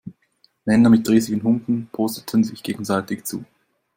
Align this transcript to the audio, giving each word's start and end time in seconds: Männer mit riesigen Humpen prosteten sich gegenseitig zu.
Männer 0.65 0.89
mit 0.89 1.07
riesigen 1.07 1.43
Humpen 1.43 1.87
prosteten 1.91 2.43
sich 2.43 2.63
gegenseitig 2.63 3.23
zu. 3.23 3.45